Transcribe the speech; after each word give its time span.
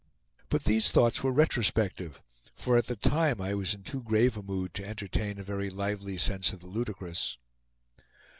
But 0.49 0.63
these 0.63 0.89
thoughts 0.91 1.21
were 1.21 1.31
retrospective, 1.31 2.23
for 2.55 2.75
at 2.75 2.87
the 2.87 2.95
time 2.95 3.39
I 3.39 3.53
was 3.53 3.75
in 3.75 3.83
too 3.83 4.01
grave 4.01 4.35
a 4.35 4.41
mood 4.41 4.73
to 4.73 4.83
entertain 4.83 5.37
a 5.37 5.43
very 5.43 5.69
lively 5.69 6.17
sense 6.17 6.53
of 6.53 6.61
the 6.61 6.67
ludicrous. 6.67 7.37